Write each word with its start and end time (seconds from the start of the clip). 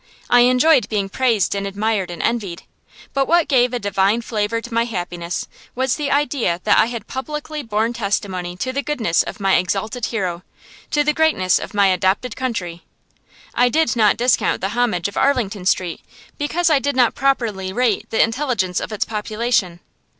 I 0.31 0.39
enjoyed 0.39 0.89
being 0.89 1.09
praised 1.09 1.53
and 1.53 1.67
admired 1.67 2.09
and 2.09 2.23
envied; 2.23 2.63
but 3.13 3.27
what 3.27 3.47
gave 3.47 3.71
a 3.71 3.77
divine 3.77 4.23
flavor 4.23 4.59
to 4.59 4.73
my 4.73 4.85
happiness 4.85 5.47
was 5.75 5.93
the 5.93 6.09
idea 6.09 6.59
that 6.63 6.79
I 6.79 6.87
had 6.87 7.05
publicly 7.05 7.61
borne 7.61 7.93
testimony 7.93 8.55
to 8.57 8.73
the 8.73 8.81
goodness 8.81 9.21
of 9.21 9.39
my 9.39 9.57
exalted 9.57 10.07
hero, 10.07 10.41
to 10.89 11.03
the 11.03 11.13
greatness 11.13 11.59
of 11.59 11.75
my 11.75 11.85
adopted 11.85 12.35
country. 12.35 12.83
I 13.53 13.69
did 13.69 13.95
not 13.95 14.17
discount 14.17 14.59
the 14.59 14.69
homage 14.69 15.07
of 15.07 15.17
Arlington 15.17 15.67
Street, 15.67 16.01
because 16.39 16.71
I 16.71 16.79
did 16.79 16.95
not 16.95 17.13
properly 17.13 17.71
rate 17.71 18.09
the 18.09 18.23
intelligence 18.23 18.79
of 18.79 18.91
its 18.91 19.05
population. 19.05 19.81